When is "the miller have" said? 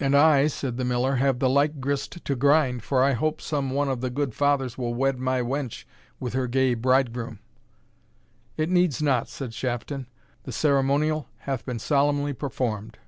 0.76-1.40